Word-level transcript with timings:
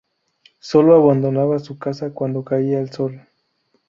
Solo 0.57 0.95
abandonaba 0.95 1.59
su 1.59 1.77
casa 1.77 2.11
cuando 2.11 2.43
caía 2.43 2.79
el 2.79 2.89
sol. 2.89 3.21